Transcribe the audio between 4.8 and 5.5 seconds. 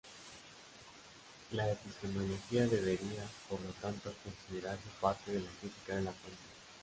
parte de la